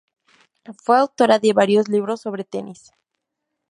[0.83, 2.91] Fue autora de varios libros sobre tenis.